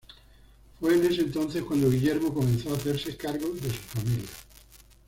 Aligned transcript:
Fue 0.79 0.95
en 0.95 1.05
ese 1.05 1.21
entonces 1.21 1.61
cuando 1.61 1.87
Guillermo 1.91 2.33
comenzó 2.33 2.71
a 2.71 2.75
hacerse 2.75 3.15
cargo 3.15 3.49
de 3.49 3.69
su 3.69 3.75
familia. 3.81 4.29